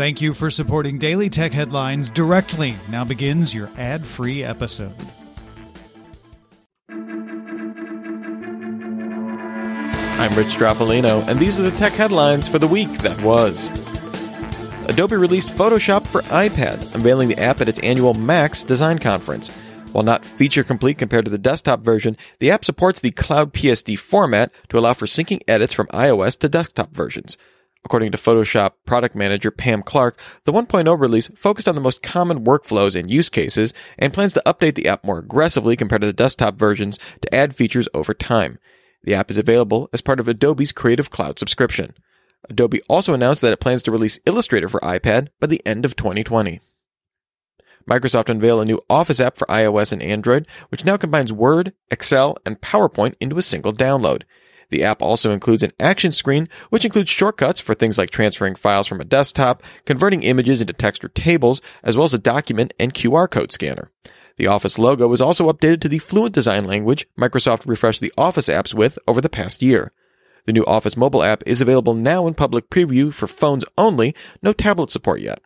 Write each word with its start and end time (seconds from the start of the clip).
Thank 0.00 0.22
you 0.22 0.32
for 0.32 0.50
supporting 0.50 0.96
Daily 0.96 1.28
Tech 1.28 1.52
Headlines 1.52 2.08
directly. 2.08 2.74
Now 2.88 3.04
begins 3.04 3.54
your 3.54 3.68
ad 3.76 4.02
free 4.02 4.42
episode. 4.42 4.94
I'm 10.08 10.34
Rich 10.34 10.56
Stroffolino, 10.56 11.28
and 11.28 11.38
these 11.38 11.60
are 11.60 11.68
the 11.68 11.76
tech 11.76 11.92
headlines 11.92 12.48
for 12.48 12.58
the 12.58 12.66
week 12.66 12.88
that 13.00 13.22
was. 13.22 13.68
Adobe 14.88 15.16
released 15.16 15.50
Photoshop 15.50 16.06
for 16.06 16.22
iPad, 16.22 16.94
unveiling 16.94 17.28
the 17.28 17.38
app 17.38 17.60
at 17.60 17.68
its 17.68 17.78
annual 17.80 18.14
Max 18.14 18.62
design 18.62 19.00
conference. 19.00 19.50
While 19.92 20.04
not 20.04 20.24
feature 20.24 20.64
complete 20.64 20.96
compared 20.96 21.26
to 21.26 21.30
the 21.30 21.36
desktop 21.36 21.82
version, 21.82 22.16
the 22.38 22.50
app 22.50 22.64
supports 22.64 23.00
the 23.00 23.10
Cloud 23.10 23.52
PSD 23.52 23.98
format 23.98 24.50
to 24.70 24.78
allow 24.78 24.94
for 24.94 25.04
syncing 25.04 25.42
edits 25.46 25.74
from 25.74 25.88
iOS 25.88 26.38
to 26.38 26.48
desktop 26.48 26.90
versions. 26.92 27.36
According 27.84 28.12
to 28.12 28.18
Photoshop 28.18 28.72
product 28.84 29.14
manager 29.14 29.50
Pam 29.50 29.82
Clark, 29.82 30.20
the 30.44 30.52
1.0 30.52 31.00
release 31.00 31.30
focused 31.34 31.68
on 31.68 31.74
the 31.74 31.80
most 31.80 32.02
common 32.02 32.44
workflows 32.44 32.94
and 32.94 33.10
use 33.10 33.30
cases 33.30 33.72
and 33.98 34.12
plans 34.12 34.34
to 34.34 34.42
update 34.44 34.74
the 34.74 34.86
app 34.86 35.04
more 35.04 35.18
aggressively 35.18 35.76
compared 35.76 36.02
to 36.02 36.06
the 36.06 36.12
desktop 36.12 36.56
versions 36.56 36.98
to 37.22 37.34
add 37.34 37.54
features 37.54 37.88
over 37.94 38.12
time. 38.12 38.58
The 39.02 39.14
app 39.14 39.30
is 39.30 39.38
available 39.38 39.88
as 39.92 40.02
part 40.02 40.20
of 40.20 40.28
Adobe's 40.28 40.72
Creative 40.72 41.10
Cloud 41.10 41.38
subscription. 41.38 41.94
Adobe 42.48 42.82
also 42.88 43.14
announced 43.14 43.40
that 43.40 43.52
it 43.52 43.60
plans 43.60 43.82
to 43.84 43.90
release 43.90 44.18
Illustrator 44.26 44.68
for 44.68 44.80
iPad 44.80 45.28
by 45.40 45.46
the 45.46 45.64
end 45.66 45.84
of 45.84 45.96
2020. 45.96 46.60
Microsoft 47.88 48.28
unveiled 48.28 48.62
a 48.62 48.64
new 48.64 48.80
Office 48.88 49.20
app 49.20 49.36
for 49.36 49.46
iOS 49.46 49.92
and 49.92 50.02
Android, 50.02 50.46
which 50.68 50.84
now 50.84 50.96
combines 50.96 51.32
Word, 51.32 51.72
Excel, 51.90 52.36
and 52.44 52.60
PowerPoint 52.60 53.14
into 53.20 53.38
a 53.38 53.42
single 53.42 53.72
download. 53.72 54.22
The 54.70 54.84
app 54.84 55.02
also 55.02 55.30
includes 55.30 55.62
an 55.62 55.72
action 55.78 56.12
screen, 56.12 56.48
which 56.70 56.84
includes 56.84 57.10
shortcuts 57.10 57.60
for 57.60 57.74
things 57.74 57.98
like 57.98 58.10
transferring 58.10 58.54
files 58.54 58.86
from 58.86 59.00
a 59.00 59.04
desktop, 59.04 59.62
converting 59.84 60.22
images 60.22 60.60
into 60.60 60.72
text 60.72 61.04
or 61.04 61.08
tables, 61.08 61.60
as 61.82 61.96
well 61.96 62.04
as 62.04 62.14
a 62.14 62.18
document 62.18 62.72
and 62.78 62.94
QR 62.94 63.28
code 63.30 63.52
scanner. 63.52 63.90
The 64.36 64.46
Office 64.46 64.78
logo 64.78 65.06
was 65.06 65.20
also 65.20 65.52
updated 65.52 65.80
to 65.82 65.88
the 65.88 65.98
Fluent 65.98 66.34
design 66.34 66.64
language 66.64 67.06
Microsoft 67.18 67.66
refreshed 67.66 68.00
the 68.00 68.12
Office 68.16 68.48
apps 68.48 68.72
with 68.72 68.98
over 69.06 69.20
the 69.20 69.28
past 69.28 69.60
year. 69.60 69.92
The 70.46 70.52
new 70.52 70.64
Office 70.64 70.96
mobile 70.96 71.22
app 71.22 71.42
is 71.46 71.60
available 71.60 71.94
now 71.94 72.26
in 72.26 72.34
public 72.34 72.70
preview 72.70 73.12
for 73.12 73.26
phones 73.26 73.64
only, 73.76 74.14
no 74.42 74.52
tablet 74.52 74.90
support 74.90 75.20
yet. 75.20 75.42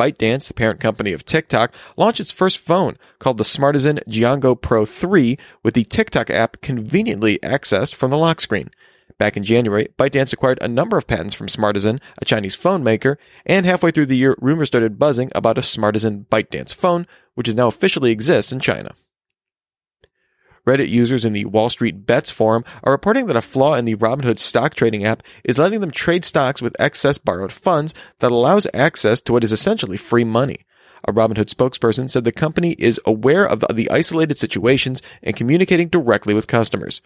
ByteDance, 0.00 0.48
the 0.48 0.54
parent 0.54 0.80
company 0.80 1.12
of 1.12 1.26
TikTok, 1.26 1.74
launched 1.98 2.20
its 2.20 2.32
first 2.32 2.56
phone 2.56 2.96
called 3.18 3.36
the 3.36 3.44
Smartisan 3.44 4.02
Jianguo 4.08 4.58
Pro 4.58 4.86
3 4.86 5.36
with 5.62 5.74
the 5.74 5.84
TikTok 5.84 6.30
app 6.30 6.62
conveniently 6.62 7.38
accessed 7.40 7.94
from 7.94 8.10
the 8.10 8.16
lock 8.16 8.40
screen. 8.40 8.70
Back 9.18 9.36
in 9.36 9.44
January, 9.44 9.88
ByteDance 9.98 10.32
acquired 10.32 10.58
a 10.62 10.68
number 10.68 10.96
of 10.96 11.06
patents 11.06 11.34
from 11.34 11.48
Smartisan, 11.48 12.00
a 12.16 12.24
Chinese 12.24 12.54
phone 12.54 12.82
maker, 12.82 13.18
and 13.44 13.66
halfway 13.66 13.90
through 13.90 14.06
the 14.06 14.16
year, 14.16 14.36
rumors 14.40 14.68
started 14.68 14.98
buzzing 14.98 15.30
about 15.34 15.58
a 15.58 15.60
Smartisan 15.60 16.26
ByteDance 16.28 16.74
phone, 16.74 17.06
which 17.34 17.46
is 17.46 17.54
now 17.54 17.68
officially 17.68 18.10
exists 18.10 18.52
in 18.52 18.58
China. 18.58 18.94
Reddit 20.66 20.88
users 20.88 21.24
in 21.24 21.32
the 21.32 21.46
Wall 21.46 21.70
Street 21.70 22.06
Bets 22.06 22.30
forum 22.30 22.64
are 22.82 22.92
reporting 22.92 23.26
that 23.26 23.36
a 23.36 23.42
flaw 23.42 23.74
in 23.74 23.84
the 23.84 23.96
Robinhood 23.96 24.38
stock 24.38 24.74
trading 24.74 25.04
app 25.04 25.22
is 25.44 25.58
letting 25.58 25.80
them 25.80 25.90
trade 25.90 26.24
stocks 26.24 26.60
with 26.60 26.76
excess 26.78 27.18
borrowed 27.18 27.52
funds 27.52 27.94
that 28.18 28.30
allows 28.30 28.66
access 28.74 29.20
to 29.22 29.32
what 29.32 29.44
is 29.44 29.52
essentially 29.52 29.96
free 29.96 30.24
money. 30.24 30.66
A 31.08 31.12
Robinhood 31.12 31.52
spokesperson 31.52 32.10
said 32.10 32.24
the 32.24 32.32
company 32.32 32.72
is 32.72 33.00
aware 33.06 33.46
of 33.46 33.64
the 33.72 33.90
isolated 33.90 34.38
situations 34.38 35.00
and 35.22 35.36
communicating 35.36 35.88
directly 35.88 36.34
with 36.34 36.46
customers. 36.46 37.00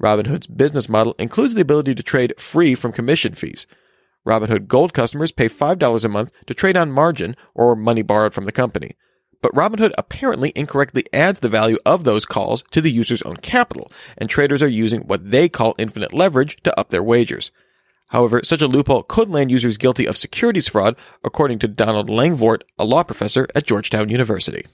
Robinhood's 0.00 0.46
business 0.46 0.88
model 0.88 1.14
includes 1.18 1.54
the 1.54 1.60
ability 1.60 1.94
to 1.94 2.02
trade 2.02 2.34
free 2.38 2.74
from 2.74 2.92
commission 2.92 3.34
fees. 3.34 3.66
Robinhood 4.26 4.68
Gold 4.68 4.92
customers 4.92 5.32
pay 5.32 5.48
$5 5.48 6.04
a 6.04 6.08
month 6.08 6.30
to 6.46 6.54
trade 6.54 6.76
on 6.76 6.92
margin 6.92 7.36
or 7.54 7.74
money 7.74 8.02
borrowed 8.02 8.32
from 8.32 8.44
the 8.44 8.52
company. 8.52 8.92
But 9.42 9.52
Robinhood 9.52 9.92
apparently 9.98 10.52
incorrectly 10.54 11.04
adds 11.12 11.40
the 11.40 11.48
value 11.48 11.78
of 11.84 12.04
those 12.04 12.24
calls 12.24 12.62
to 12.70 12.80
the 12.80 12.90
user's 12.90 13.22
own 13.22 13.36
capital, 13.36 13.90
and 14.16 14.30
traders 14.30 14.62
are 14.62 14.68
using 14.68 15.00
what 15.00 15.30
they 15.30 15.48
call 15.48 15.74
infinite 15.78 16.14
leverage 16.14 16.56
to 16.62 16.78
up 16.78 16.88
their 16.88 17.02
wagers. 17.02 17.50
However, 18.10 18.42
such 18.44 18.62
a 18.62 18.68
loophole 18.68 19.02
could 19.02 19.30
land 19.30 19.50
users 19.50 19.78
guilty 19.78 20.06
of 20.06 20.16
securities 20.16 20.68
fraud, 20.68 20.96
according 21.24 21.58
to 21.60 21.68
Donald 21.68 22.08
Langevoort, 22.08 22.60
a 22.78 22.84
law 22.84 23.02
professor 23.02 23.48
at 23.54 23.66
Georgetown 23.66 24.10
University. 24.10 24.66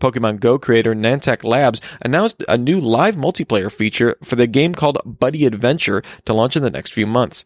Pokemon 0.00 0.38
Go 0.38 0.58
creator 0.58 0.94
Niantic 0.94 1.42
Labs 1.42 1.80
announced 2.00 2.44
a 2.46 2.56
new 2.56 2.78
live 2.78 3.16
multiplayer 3.16 3.72
feature 3.72 4.16
for 4.22 4.36
the 4.36 4.46
game 4.46 4.74
called 4.74 4.98
Buddy 5.04 5.44
Adventure 5.44 6.02
to 6.24 6.32
launch 6.32 6.56
in 6.56 6.62
the 6.62 6.70
next 6.70 6.92
few 6.92 7.06
months. 7.06 7.44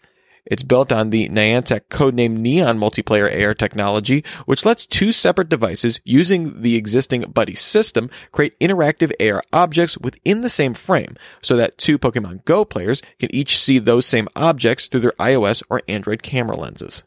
It's 0.52 0.62
built 0.62 0.92
on 0.92 1.08
the 1.08 1.30
Niantic 1.30 1.88
codename 1.88 2.36
Neon 2.36 2.78
multiplayer 2.78 3.42
AR 3.42 3.54
technology, 3.54 4.22
which 4.44 4.66
lets 4.66 4.84
two 4.84 5.10
separate 5.10 5.48
devices 5.48 5.98
using 6.04 6.60
the 6.60 6.76
existing 6.76 7.22
Buddy 7.22 7.54
system 7.54 8.10
create 8.32 8.60
interactive 8.60 9.14
AR 9.18 9.42
objects 9.54 9.96
within 9.96 10.42
the 10.42 10.50
same 10.50 10.74
frame 10.74 11.16
so 11.40 11.56
that 11.56 11.78
two 11.78 11.98
Pokemon 11.98 12.44
Go 12.44 12.66
players 12.66 13.00
can 13.18 13.34
each 13.34 13.58
see 13.58 13.78
those 13.78 14.04
same 14.04 14.28
objects 14.36 14.88
through 14.88 15.00
their 15.00 15.12
iOS 15.12 15.62
or 15.70 15.80
Android 15.88 16.22
camera 16.22 16.58
lenses. 16.58 17.02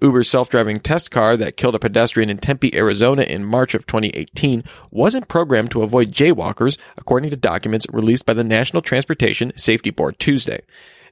Uber's 0.00 0.30
self-driving 0.30 0.78
test 0.78 1.10
car 1.10 1.36
that 1.36 1.56
killed 1.56 1.74
a 1.74 1.80
pedestrian 1.80 2.30
in 2.30 2.38
Tempe, 2.38 2.76
Arizona 2.76 3.22
in 3.22 3.44
March 3.44 3.74
of 3.74 3.86
2018 3.86 4.62
wasn't 4.92 5.26
programmed 5.26 5.72
to 5.72 5.82
avoid 5.82 6.12
jaywalkers, 6.12 6.78
according 6.96 7.30
to 7.30 7.36
documents 7.36 7.88
released 7.92 8.24
by 8.24 8.34
the 8.34 8.44
National 8.44 8.82
Transportation 8.82 9.52
Safety 9.56 9.90
Board 9.90 10.20
Tuesday. 10.20 10.60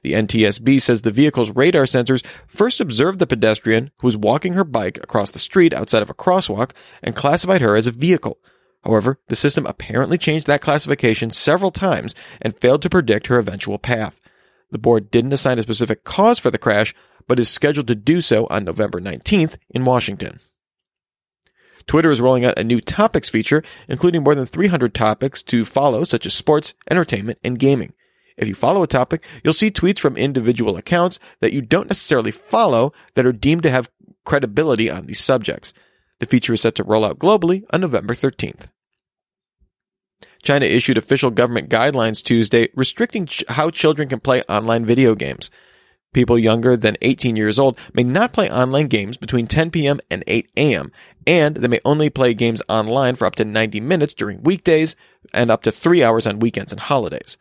The 0.03 0.13
NTSB 0.13 0.81
says 0.81 1.01
the 1.01 1.11
vehicle's 1.11 1.51
radar 1.51 1.83
sensors 1.83 2.25
first 2.47 2.79
observed 2.79 3.19
the 3.19 3.27
pedestrian 3.27 3.91
who 3.99 4.07
was 4.07 4.17
walking 4.17 4.53
her 4.53 4.63
bike 4.63 4.97
across 4.97 5.31
the 5.31 5.39
street 5.39 5.73
outside 5.73 6.01
of 6.01 6.09
a 6.09 6.13
crosswalk 6.13 6.71
and 7.01 7.15
classified 7.15 7.61
her 7.61 7.75
as 7.75 7.87
a 7.87 7.91
vehicle. 7.91 8.37
However, 8.83 9.19
the 9.27 9.35
system 9.35 9.65
apparently 9.65 10.17
changed 10.17 10.47
that 10.47 10.61
classification 10.61 11.29
several 11.29 11.71
times 11.71 12.15
and 12.41 12.57
failed 12.57 12.81
to 12.83 12.89
predict 12.89 13.27
her 13.27 13.39
eventual 13.39 13.77
path. 13.79 14.21
The 14.71 14.77
board 14.77 15.11
didn't 15.11 15.33
assign 15.33 15.59
a 15.59 15.61
specific 15.61 16.03
cause 16.03 16.39
for 16.39 16.51
the 16.51 16.57
crash, 16.57 16.93
but 17.27 17.39
is 17.39 17.49
scheduled 17.49 17.87
to 17.87 17.95
do 17.95 18.21
so 18.21 18.47
on 18.49 18.63
November 18.63 19.01
19th 19.01 19.57
in 19.69 19.85
Washington. 19.85 20.39
Twitter 21.87 22.11
is 22.11 22.19
rolling 22.19 22.43
out 22.43 22.59
a 22.59 22.63
new 22.63 22.81
topics 22.81 23.29
feature, 23.29 23.63
including 23.87 24.23
more 24.23 24.35
than 24.35 24.45
300 24.45 24.93
topics 24.93 25.41
to 25.43 25.63
follow, 25.63 26.03
such 26.03 26.25
as 26.25 26.33
sports, 26.33 26.73
entertainment, 26.91 27.39
and 27.43 27.59
gaming. 27.59 27.93
If 28.37 28.47
you 28.47 28.55
follow 28.55 28.83
a 28.83 28.87
topic, 28.87 29.23
you'll 29.43 29.53
see 29.53 29.71
tweets 29.71 29.99
from 29.99 30.15
individual 30.15 30.77
accounts 30.77 31.19
that 31.39 31.53
you 31.53 31.61
don't 31.61 31.89
necessarily 31.89 32.31
follow 32.31 32.93
that 33.15 33.25
are 33.25 33.31
deemed 33.31 33.63
to 33.63 33.71
have 33.71 33.89
credibility 34.25 34.89
on 34.89 35.07
these 35.07 35.19
subjects. 35.19 35.73
The 36.19 36.25
feature 36.25 36.53
is 36.53 36.61
set 36.61 36.75
to 36.75 36.83
roll 36.83 37.05
out 37.05 37.19
globally 37.19 37.63
on 37.73 37.81
November 37.81 38.13
13th. 38.13 38.67
China 40.43 40.65
issued 40.65 40.97
official 40.97 41.31
government 41.31 41.69
guidelines 41.69 42.23
Tuesday 42.23 42.69
restricting 42.75 43.25
ch- 43.25 43.43
how 43.49 43.69
children 43.69 44.07
can 44.07 44.19
play 44.19 44.43
online 44.43 44.85
video 44.85 45.15
games. 45.15 45.49
People 46.13 46.39
younger 46.39 46.77
than 46.77 46.97
18 47.01 47.35
years 47.35 47.59
old 47.59 47.77
may 47.93 48.03
not 48.03 48.33
play 48.33 48.49
online 48.49 48.87
games 48.87 49.17
between 49.17 49.45
10 49.45 49.71
p.m. 49.71 49.99
and 50.09 50.23
8 50.25 50.49
a.m., 50.57 50.91
and 51.25 51.57
they 51.57 51.67
may 51.67 51.81
only 51.83 52.09
play 52.09 52.33
games 52.33 52.63
online 52.69 53.15
for 53.15 53.25
up 53.25 53.35
to 53.35 53.45
90 53.45 53.81
minutes 53.81 54.13
during 54.13 54.41
weekdays 54.41 54.95
and 55.33 55.51
up 55.51 55.63
to 55.63 55.71
three 55.71 56.01
hours 56.01 56.25
on 56.25 56.39
weekends 56.39 56.71
and 56.71 56.79
holidays. 56.81 57.37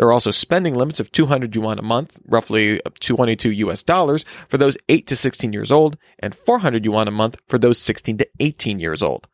There 0.00 0.08
are 0.08 0.12
also 0.12 0.30
spending 0.30 0.74
limits 0.74 0.98
of 0.98 1.12
200 1.12 1.54
yuan 1.54 1.78
a 1.78 1.82
month, 1.82 2.20
roughly 2.26 2.80
22 3.00 3.52
US 3.52 3.82
dollars, 3.82 4.24
for 4.48 4.56
those 4.56 4.78
8 4.88 5.06
to 5.08 5.14
16 5.14 5.52
years 5.52 5.70
old, 5.70 5.98
and 6.18 6.34
400 6.34 6.86
yuan 6.86 7.06
a 7.06 7.10
month 7.10 7.36
for 7.46 7.58
those 7.58 7.76
16 7.76 8.16
to 8.16 8.28
18 8.40 8.80
years 8.80 9.02
old. 9.02 9.26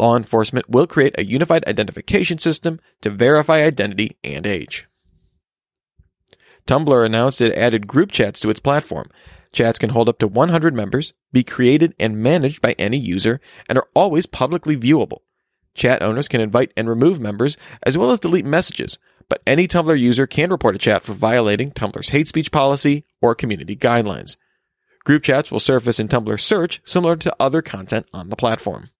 Law 0.00 0.16
enforcement 0.16 0.68
will 0.68 0.88
create 0.88 1.14
a 1.16 1.24
unified 1.24 1.64
identification 1.68 2.40
system 2.40 2.80
to 3.02 3.10
verify 3.10 3.62
identity 3.62 4.16
and 4.24 4.44
age. 4.44 4.88
Tumblr 6.66 7.06
announced 7.06 7.40
it 7.40 7.54
added 7.56 7.86
group 7.86 8.10
chats 8.10 8.40
to 8.40 8.50
its 8.50 8.58
platform. 8.58 9.08
Chats 9.52 9.78
can 9.78 9.90
hold 9.90 10.08
up 10.08 10.18
to 10.18 10.26
100 10.26 10.74
members, 10.74 11.14
be 11.30 11.44
created 11.44 11.94
and 12.00 12.20
managed 12.20 12.60
by 12.60 12.72
any 12.72 12.98
user, 12.98 13.40
and 13.68 13.78
are 13.78 13.86
always 13.94 14.26
publicly 14.26 14.76
viewable. 14.76 15.18
Chat 15.74 16.02
owners 16.02 16.26
can 16.26 16.40
invite 16.40 16.72
and 16.76 16.88
remove 16.88 17.20
members, 17.20 17.56
as 17.84 17.96
well 17.96 18.10
as 18.10 18.20
delete 18.20 18.44
messages, 18.44 18.98
but 19.32 19.40
any 19.46 19.66
Tumblr 19.66 19.98
user 19.98 20.26
can 20.26 20.50
report 20.50 20.74
a 20.74 20.78
chat 20.78 21.02
for 21.02 21.14
violating 21.14 21.70
Tumblr's 21.70 22.10
hate 22.10 22.28
speech 22.28 22.52
policy 22.52 23.06
or 23.22 23.34
community 23.34 23.74
guidelines. 23.74 24.36
Group 25.04 25.22
chats 25.22 25.50
will 25.50 25.58
surface 25.58 25.98
in 25.98 26.06
Tumblr 26.06 26.38
search 26.38 26.82
similar 26.84 27.16
to 27.16 27.34
other 27.40 27.62
content 27.62 28.06
on 28.12 28.28
the 28.28 28.36
platform. 28.36 28.90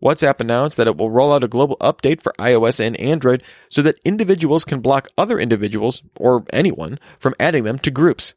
WhatsApp 0.00 0.38
announced 0.38 0.76
that 0.76 0.86
it 0.86 0.96
will 0.96 1.10
roll 1.10 1.32
out 1.32 1.42
a 1.42 1.48
global 1.48 1.76
update 1.78 2.22
for 2.22 2.32
iOS 2.38 2.78
and 2.78 2.96
Android 3.00 3.42
so 3.68 3.82
that 3.82 3.98
individuals 4.04 4.64
can 4.64 4.78
block 4.78 5.08
other 5.18 5.40
individuals, 5.40 6.04
or 6.16 6.44
anyone, 6.52 7.00
from 7.18 7.34
adding 7.40 7.64
them 7.64 7.80
to 7.80 7.90
groups. 7.90 8.34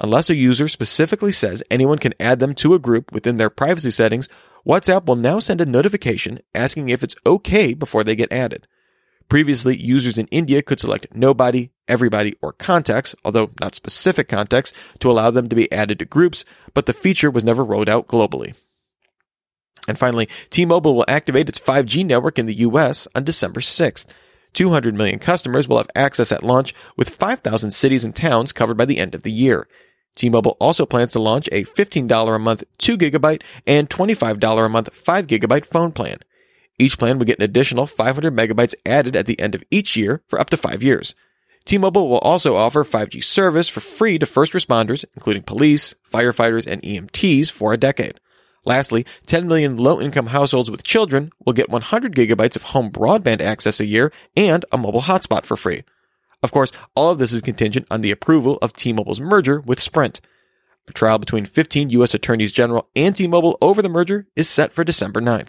Unless 0.00 0.30
a 0.30 0.34
user 0.34 0.66
specifically 0.66 1.30
says 1.30 1.62
anyone 1.70 1.98
can 1.98 2.14
add 2.18 2.38
them 2.38 2.54
to 2.54 2.72
a 2.72 2.78
group 2.78 3.12
within 3.12 3.36
their 3.36 3.50
privacy 3.50 3.90
settings, 3.90 4.30
WhatsApp 4.66 5.04
will 5.04 5.14
now 5.14 5.40
send 5.40 5.60
a 5.60 5.66
notification 5.66 6.40
asking 6.54 6.88
if 6.88 7.02
it's 7.02 7.16
okay 7.26 7.74
before 7.74 8.02
they 8.02 8.16
get 8.16 8.32
added. 8.32 8.66
Previously, 9.28 9.76
users 9.76 10.18
in 10.18 10.26
India 10.28 10.62
could 10.62 10.80
select 10.80 11.14
nobody, 11.14 11.70
everybody, 11.88 12.34
or 12.42 12.52
contacts, 12.52 13.14
although 13.24 13.50
not 13.60 13.74
specific 13.74 14.28
contacts, 14.28 14.72
to 15.00 15.10
allow 15.10 15.30
them 15.30 15.48
to 15.48 15.56
be 15.56 15.70
added 15.72 15.98
to 15.98 16.04
groups, 16.04 16.44
but 16.74 16.86
the 16.86 16.92
feature 16.92 17.30
was 17.30 17.44
never 17.44 17.64
rolled 17.64 17.88
out 17.88 18.06
globally. 18.06 18.54
And 19.86 19.98
finally, 19.98 20.28
T-Mobile 20.50 20.94
will 20.94 21.04
activate 21.08 21.48
its 21.48 21.60
5G 21.60 22.04
network 22.04 22.38
in 22.38 22.46
the 22.46 22.54
US 22.54 23.08
on 23.14 23.24
December 23.24 23.60
6th. 23.60 24.06
200 24.52 24.94
million 24.94 25.18
customers 25.18 25.68
will 25.68 25.78
have 25.78 25.90
access 25.94 26.30
at 26.30 26.44
launch 26.44 26.74
with 26.96 27.08
5,000 27.08 27.70
cities 27.70 28.04
and 28.04 28.14
towns 28.14 28.52
covered 28.52 28.76
by 28.76 28.84
the 28.84 28.98
end 28.98 29.14
of 29.14 29.22
the 29.22 29.32
year. 29.32 29.66
T-Mobile 30.14 30.56
also 30.60 30.86
plans 30.86 31.12
to 31.12 31.18
launch 31.18 31.48
a 31.50 31.64
$15 31.64 32.34
a 32.34 32.38
month 32.38 32.62
2 32.78 32.96
gigabyte 32.96 33.42
and 33.66 33.90
$25 33.90 34.64
a 34.64 34.68
month 34.68 34.94
5 34.94 35.26
gigabyte 35.26 35.66
phone 35.66 35.90
plan. 35.90 36.18
Each 36.78 36.98
plan 36.98 37.18
will 37.18 37.26
get 37.26 37.38
an 37.38 37.44
additional 37.44 37.86
500 37.86 38.34
megabytes 38.34 38.74
added 38.84 39.14
at 39.16 39.26
the 39.26 39.38
end 39.38 39.54
of 39.54 39.64
each 39.70 39.96
year 39.96 40.22
for 40.28 40.40
up 40.40 40.50
to 40.50 40.56
5 40.56 40.82
years. 40.82 41.14
T-Mobile 41.64 42.08
will 42.08 42.18
also 42.18 42.56
offer 42.56 42.84
5G 42.84 43.22
service 43.24 43.68
for 43.68 43.80
free 43.80 44.18
to 44.18 44.26
first 44.26 44.52
responders, 44.52 45.04
including 45.14 45.42
police, 45.42 45.94
firefighters, 46.12 46.66
and 46.66 46.82
EMTs 46.82 47.50
for 47.50 47.72
a 47.72 47.78
decade. 47.78 48.20
Lastly, 48.66 49.06
10 49.26 49.46
million 49.46 49.76
low 49.76 50.00
income 50.00 50.28
households 50.28 50.70
with 50.70 50.84
children 50.84 51.30
will 51.44 51.52
get 51.52 51.70
100 51.70 52.14
gigabytes 52.14 52.56
of 52.56 52.62
home 52.62 52.90
broadband 52.90 53.40
access 53.40 53.80
a 53.80 53.86
year 53.86 54.12
and 54.36 54.64
a 54.72 54.78
mobile 54.78 55.02
hotspot 55.02 55.44
for 55.44 55.56
free. 55.56 55.84
Of 56.42 56.52
course, 56.52 56.72
all 56.94 57.10
of 57.10 57.18
this 57.18 57.32
is 57.32 57.40
contingent 57.40 57.86
on 57.90 58.02
the 58.02 58.10
approval 58.10 58.58
of 58.60 58.74
T-Mobile's 58.74 59.20
merger 59.20 59.60
with 59.60 59.80
Sprint. 59.80 60.20
A 60.88 60.92
trial 60.92 61.18
between 61.18 61.46
15 61.46 61.90
U.S. 61.90 62.12
attorneys 62.12 62.52
general 62.52 62.88
and 62.94 63.16
T-Mobile 63.16 63.56
over 63.62 63.80
the 63.80 63.88
merger 63.88 64.26
is 64.36 64.48
set 64.48 64.72
for 64.72 64.84
December 64.84 65.22
9th. 65.22 65.48